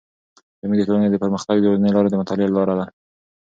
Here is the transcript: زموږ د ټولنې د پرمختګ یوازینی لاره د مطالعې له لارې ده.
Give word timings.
زموږ 0.61 0.77
د 0.79 0.83
ټولنې 0.87 1.07
د 1.09 1.15
پرمختګ 1.23 1.55
یوازینی 1.59 1.91
لاره 1.93 2.09
د 2.09 2.15
مطالعې 2.21 2.47
له 2.49 2.55
لارې 2.57 2.75
ده. 2.79 2.85